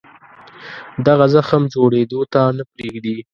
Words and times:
دغه 1.07 1.25
زخم 1.33 1.61
جوړېدو 1.73 2.21
ته 2.33 2.41
نه 2.57 2.63
پرېږدي. 2.71 3.17